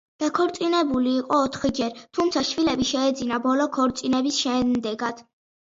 დაქორწინებული 0.21 1.11
იყო 1.17 1.41
ოთხჯერ, 1.49 2.01
თუმცა 2.19 2.43
შვილები 2.49 2.91
შეეძინა 2.95 3.43
ბოლო 3.47 3.73
ქორწინების 3.79 4.43
შედეგად. 4.47 5.25